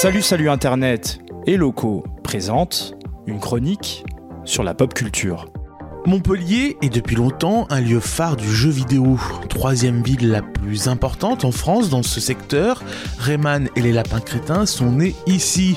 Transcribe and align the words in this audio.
Salut 0.00 0.22
salut 0.22 0.48
Internet 0.48 1.20
et 1.46 1.58
locaux 1.58 2.04
présente 2.22 2.94
une 3.26 3.38
chronique 3.38 4.02
sur 4.46 4.62
la 4.62 4.72
pop 4.72 4.94
culture. 4.94 5.52
Montpellier 6.06 6.78
est 6.80 6.88
depuis 6.88 7.16
longtemps 7.16 7.66
un 7.68 7.82
lieu 7.82 8.00
phare 8.00 8.36
du 8.36 8.50
jeu 8.50 8.70
vidéo. 8.70 9.18
Troisième 9.50 10.02
ville 10.02 10.30
la 10.30 10.40
plus 10.40 10.88
importante 10.88 11.44
en 11.44 11.52
France 11.52 11.90
dans 11.90 12.02
ce 12.02 12.18
secteur, 12.18 12.82
Rayman 13.18 13.68
et 13.76 13.82
les 13.82 13.92
lapins 13.92 14.20
crétins 14.20 14.64
sont 14.64 14.90
nés 14.90 15.14
ici. 15.26 15.76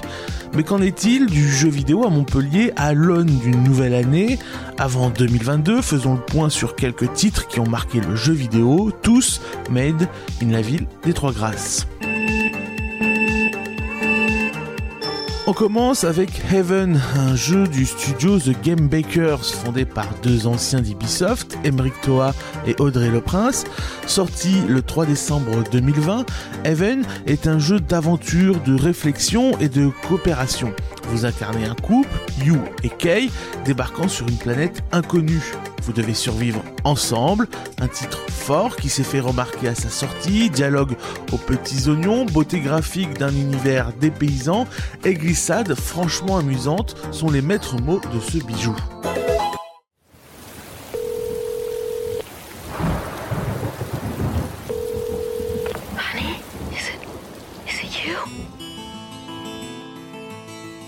Mais 0.54 0.64
qu'en 0.64 0.82
est-il 0.82 1.26
du 1.26 1.50
jeu 1.50 1.68
vidéo 1.68 2.06
à 2.06 2.10
Montpellier 2.10 2.72
à 2.78 2.94
l'aune 2.94 3.26
d'une 3.26 3.62
nouvelle 3.62 3.94
année? 3.94 4.40
Avant 4.78 5.10
2022, 5.10 5.82
faisons 5.82 6.14
le 6.14 6.22
point 6.22 6.50
sur 6.50 6.78
quelques 6.78 7.12
titres 7.12 7.50
qui 7.50 7.60
ont 7.60 7.68
marqué 7.68 8.00
le 8.00 8.16
jeu 8.16 8.32
vidéo, 8.32 8.90
tous 9.02 9.42
made 9.70 10.08
in 10.42 10.50
la 10.50 10.62
ville 10.62 10.88
des 11.04 11.12
Trois 11.12 11.34
Grâces. 11.34 11.88
On 15.46 15.52
commence 15.52 16.06
avec 16.06 16.42
Heaven, 16.54 17.02
un 17.18 17.36
jeu 17.36 17.68
du 17.68 17.86
studio 17.86 18.40
The 18.40 18.56
Game 18.64 18.88
Bakers, 18.88 19.44
fondé 19.44 19.84
par 19.84 20.08
deux 20.24 20.48
anciens 20.48 20.80
d'Ubisoft, 20.80 21.58
Emeric 21.66 22.00
Toa 22.00 22.34
et 22.66 22.76
Audrey 22.80 23.10
Le 23.10 23.20
Prince. 23.20 23.66
Sorti 24.08 24.62
le 24.70 24.82
3 24.82 25.06
décembre 25.06 25.62
2020, 25.70 26.26
Heaven 26.64 27.04
est 27.28 27.48
un 27.48 27.60
jeu 27.60 27.82
d'aventure, 27.82 28.62
de 28.62 28.74
réflexion 28.74 29.52
et 29.60 29.68
de 29.68 29.90
coopération. 30.08 30.74
Vous 31.10 31.26
incarnez 31.26 31.66
un 31.66 31.76
couple, 31.76 32.18
You 32.46 32.60
et 32.84 32.90
Kay, 32.90 33.30
débarquant 33.66 34.08
sur 34.08 34.26
une 34.30 34.38
planète 34.38 34.82
inconnue. 34.94 35.44
Vous 35.86 35.94
devez 35.94 36.14
survivre 36.14 36.64
ensemble, 36.86 37.48
un 37.82 37.88
titre 37.88 38.20
fort 38.30 38.78
qui 38.78 38.90
s'est 38.90 39.04
fait 39.04 39.20
remarquer 39.20 39.68
à 39.68 39.76
sa 39.76 39.90
sortie, 39.90 40.50
dialogue 40.50 40.96
aux 41.32 41.38
petits 41.38 41.90
oignons, 41.90 42.26
beauté 42.26 42.62
graphique 42.62 43.18
d'un 43.18 43.32
univers 43.32 43.92
dépaysant 44.00 44.66
et 45.04 45.14
glissade 45.14 45.76
franchement 45.76 46.38
amusante 46.38 46.96
sont 47.12 47.30
les 47.30 47.42
maîtres 47.42 47.82
mots 47.82 48.02
de 48.14 48.20
ce 48.20 48.38
bijou. 48.38 48.76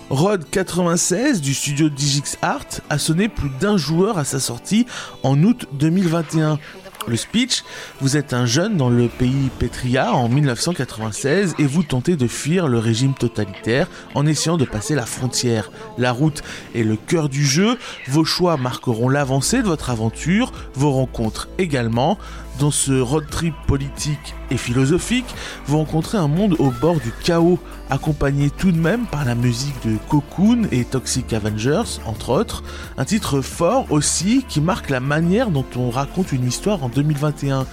Rod 0.08 0.44
96 0.48 1.40
du 1.40 1.52
studio 1.52 1.88
Digix 1.88 2.38
Art 2.40 2.80
a 2.90 2.96
sonné 2.96 3.28
plus 3.28 3.50
d'un 3.60 3.76
joueur 3.76 4.18
à 4.18 4.24
sa 4.24 4.38
sortie 4.38 4.86
en 5.24 5.42
août 5.42 5.66
2021. 5.72 6.60
Le 7.08 7.16
speech, 7.16 7.64
vous 8.00 8.16
êtes 8.16 8.32
un 8.32 8.46
jeune 8.46 8.76
dans 8.76 8.88
le 8.88 9.08
pays 9.08 9.50
Petria 9.58 10.12
en 10.12 10.28
1996 10.28 11.54
et 11.58 11.64
vous 11.64 11.82
tentez 11.82 12.14
de 12.16 12.28
fuir 12.28 12.68
le 12.68 12.78
régime 12.78 13.14
totalitaire 13.14 13.88
en 14.14 14.26
essayant 14.26 14.56
de 14.56 14.64
passer 14.64 14.94
la 14.94 15.06
frontière. 15.06 15.72
La 15.98 16.12
route 16.12 16.42
est 16.74 16.84
le 16.84 16.96
cœur 16.96 17.28
du 17.28 17.44
jeu, 17.44 17.76
vos 18.08 18.24
choix 18.24 18.56
marqueront 18.56 19.08
l'avancée 19.08 19.58
de 19.58 19.66
votre 19.66 19.90
aventure, 19.90 20.52
vos 20.74 20.92
rencontres 20.92 21.48
également. 21.58 22.16
Dans 22.58 22.70
ce 22.70 22.92
road 22.98 23.26
trip 23.30 23.54
politique 23.66 24.34
et 24.50 24.56
philosophique, 24.56 25.26
vous 25.66 25.76
rencontrez 25.76 26.16
un 26.16 26.28
monde 26.28 26.56
au 26.58 26.70
bord 26.70 27.00
du 27.00 27.12
chaos, 27.22 27.58
accompagné 27.90 28.48
tout 28.48 28.72
de 28.72 28.78
même 28.78 29.04
par 29.04 29.26
la 29.26 29.34
musique 29.34 29.74
de 29.86 29.96
Cocoon 30.08 30.62
et 30.72 30.84
Toxic 30.84 31.34
Avengers, 31.34 32.00
entre 32.06 32.30
autres. 32.30 32.62
Un 32.96 33.04
titre 33.04 33.42
fort 33.42 33.86
aussi 33.90 34.42
qui 34.48 34.62
marque 34.62 34.88
la 34.88 35.00
manière 35.00 35.50
dont 35.50 35.66
on 35.76 35.90
raconte 35.90 36.32
une 36.32 36.46
histoire 36.46 36.82
en 36.82 36.88
2021. 36.88 37.66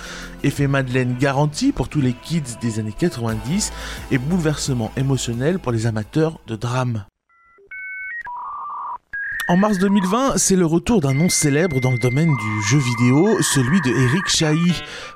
Effet 0.43 0.67
Madeleine 0.67 1.15
garanti 1.17 1.71
pour 1.71 1.87
tous 1.87 2.01
les 2.01 2.13
kids 2.13 2.57
des 2.61 2.79
années 2.79 2.95
90 2.97 3.71
et 4.11 4.17
bouleversement 4.17 4.91
émotionnel 4.97 5.59
pour 5.59 5.71
les 5.71 5.85
amateurs 5.85 6.39
de 6.47 6.57
drame. 6.57 7.05
En 9.53 9.57
mars 9.57 9.77
2020, 9.77 10.37
c'est 10.37 10.55
le 10.55 10.65
retour 10.65 10.99
d'un 10.99 11.13
nom 11.13 11.29
célèbre 11.29 11.79
dans 11.79 11.91
le 11.91 11.99
domaine 11.99 12.35
du 12.35 12.63
jeu 12.67 12.79
vidéo, 12.79 13.39
celui 13.43 13.81
de 13.81 13.91
Eric 13.91 14.27
Chahi. 14.27 14.73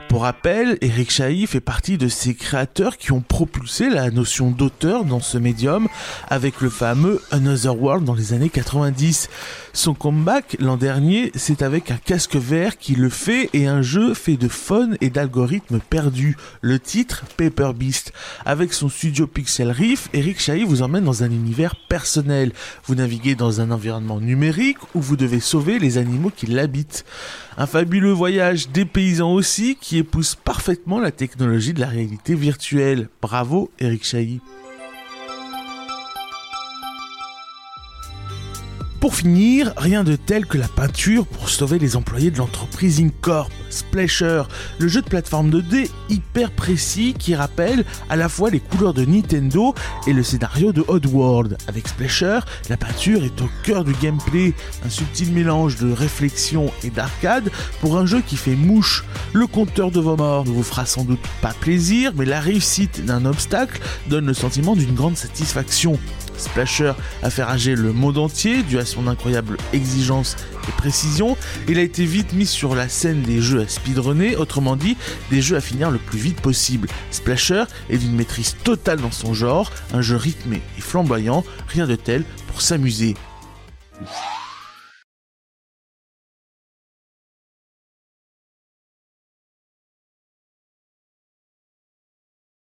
Pour 0.10 0.22
rappel, 0.22 0.78
Eric 0.82 1.12
Chahi 1.12 1.48
fait 1.48 1.60
partie 1.60 1.98
de 1.98 2.08
ces 2.08 2.36
créateurs 2.36 2.98
qui 2.98 3.12
ont 3.12 3.20
propulsé 3.20 3.90
la 3.90 4.10
notion 4.10 4.52
d'auteur 4.52 5.04
dans 5.04 5.20
ce 5.20 5.38
médium 5.38 5.88
avec 6.30 6.62
le 6.62 6.70
fameux 6.70 7.20
Another 7.32 7.82
World 7.82 8.06
dans 8.06 8.14
les 8.14 8.32
années 8.32 8.50
90. 8.50 9.28
Son 9.74 9.94
comeback 9.94 10.56
l'an 10.60 10.78
dernier, 10.78 11.32
c'est 11.36 11.62
avec 11.62 11.92
un 11.92 11.98
casque 11.98 12.36
vert 12.36 12.78
qui 12.78 12.96
le 12.96 13.10
fait 13.10 13.50
et 13.54 13.68
un 13.68 13.82
jeu 13.82 14.14
fait 14.14 14.38
de 14.38 14.48
fun 14.48 14.92
et 15.02 15.10
d'algorithmes 15.10 15.80
perdus. 15.80 16.38
Le 16.62 16.80
titre 16.80 17.24
Paper 17.36 17.72
Beast. 17.76 18.14
Avec 18.46 18.74
son 18.74 18.88
studio 18.88 19.28
Pixel 19.28 19.72
Riff, 19.72 20.10
Eric 20.14 20.40
Chahi 20.40 20.64
vous 20.64 20.84
emmène 20.84 21.04
dans 21.04 21.24
un 21.24 21.32
univers 21.32 21.76
personnel. 21.90 22.54
Vous 22.86 22.96
naviguez 22.96 23.36
dans 23.36 23.62
un 23.62 23.72
environnement 23.72 24.20
numérique 24.28 24.78
où 24.94 25.02
vous 25.02 25.16
devez 25.16 25.40
sauver 25.40 25.80
les 25.80 25.98
animaux 25.98 26.32
qui 26.36 26.46
l'habitent. 26.46 27.06
Un 27.58 27.66
fabuleux 27.66 28.12
voyage 28.12 28.70
dépaysant 28.70 29.34
aussi 29.34 29.78
qui 29.80 29.98
épouse 29.98 30.36
parfaitement 30.36 31.00
la 31.00 31.12
technologie 31.12 31.74
de 31.74 31.80
la 31.80 31.88
réalité 31.88 32.36
virtuelle. 32.36 33.10
Bravo 33.22 33.72
Eric 33.80 34.06
Chahi. 34.06 34.40
Pour 39.08 39.16
finir, 39.16 39.72
rien 39.78 40.04
de 40.04 40.18
tel 40.18 40.46
que 40.46 40.58
la 40.58 40.68
peinture 40.68 41.26
pour 41.26 41.48
sauver 41.48 41.80
les 41.80 41.96
employés 41.96 42.30
de 42.30 42.40
l'entreprise 42.40 43.00
Incorp, 43.00 43.50
Splasher, 43.70 44.44
le 44.80 44.90
jeu 44.90 45.02
de 45.02 45.08
plateforme 45.08 45.50
2D 45.50 45.90
hyper 46.10 46.52
précis 46.52 47.16
qui 47.18 47.34
rappelle 47.34 47.86
à 48.10 48.18
la 48.18 48.28
fois 48.28 48.50
les 48.50 48.60
couleurs 48.60 48.94
de 48.94 49.06
Nintendo 49.06 49.74
et 50.08 50.12
le 50.12 50.24
scénario 50.24 50.74
de 50.74 50.84
Oddworld. 50.90 51.58
Avec 51.70 51.88
Splasher, 51.88 52.40
la 52.70 52.76
peinture 52.76 53.24
est 53.24 53.42
au 53.42 53.50
cœur 53.64 53.86
du 53.86 53.94
gameplay, 53.94 54.54
un 54.86 54.90
subtil 54.90 55.32
mélange 55.32 55.78
de 55.78 55.90
réflexion 55.90 56.70
et 56.84 56.90
d'arcade 56.90 57.50
pour 57.80 57.98
un 57.98 58.06
jeu 58.06 58.20
qui 58.20 58.36
fait 58.36 58.58
mouche. 58.58 59.06
Le 59.32 59.48
compteur 59.48 59.90
de 59.90 60.02
vos 60.02 60.18
morts 60.18 60.44
ne 60.44 60.52
vous 60.52 60.64
fera 60.64 60.86
sans 60.86 61.06
doute 61.06 61.26
pas 61.42 61.54
plaisir, 61.54 62.12
mais 62.18 62.26
la 62.26 62.42
réussite 62.42 63.06
d'un 63.06 63.24
obstacle 63.24 63.80
donne 64.10 64.26
le 64.26 64.34
sentiment 64.34 64.76
d'une 64.76 64.96
grande 64.96 65.16
satisfaction. 65.16 65.98
Splasher 66.38 66.94
a 67.24 67.30
fait 67.30 67.44
rager 67.44 67.76
le 67.76 67.94
monde 67.94 68.18
entier 68.18 68.64
à 68.78 68.86
son 68.98 69.08
incroyable 69.08 69.58
exigence 69.74 70.36
et 70.68 70.72
précision. 70.72 71.38
Il 71.68 71.78
a 71.78 71.82
été 71.82 72.06
vite 72.06 72.34
mis 72.34 72.48
sur 72.48 72.76
la 72.76 72.90
scène 72.90 73.22
des 73.22 73.42
jeux 73.42 73.62
à 73.62 73.68
speedrunner, 73.68 74.36
autrement 74.36 74.76
dit 74.76 74.98
des 75.30 75.42
jeux 75.42 75.56
à 75.56 75.62
finir 75.62 75.92
le 75.92 76.00
plus 76.00 76.20
vite 76.20 76.42
possible. 76.42 76.90
Splasher 77.12 77.66
est 77.90 77.98
d'une 77.98 78.16
maîtrise 78.16 78.56
totale 78.64 79.00
dans 79.00 79.12
son 79.12 79.34
genre, 79.34 79.72
un 79.94 80.02
jeu 80.02 80.16
rythmé 80.16 80.62
et 80.78 80.82
flamboyant, 80.82 81.44
rien 81.68 81.86
de 81.86 81.96
tel 81.96 82.24
pour 82.48 82.62
s'amuser. 82.62 83.16